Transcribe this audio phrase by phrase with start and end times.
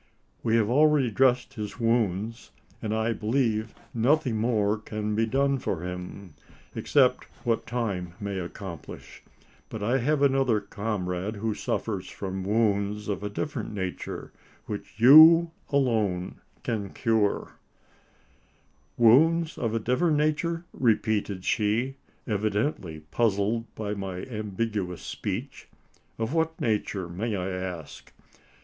[0.41, 2.49] "We have already dressed his wounds;
[2.81, 6.33] and I believe nothing more can be done for him,
[6.73, 9.21] except what time may accomplish.
[9.69, 14.31] But I have another comrade who suffers from wounds of a different nature,
[14.65, 17.51] which you alone can cure."
[18.97, 25.67] "Wounds of a different nature?" repeated she, evidently puzzled by my ambiguous speech;
[26.17, 28.11] "of what nature, may I ask?"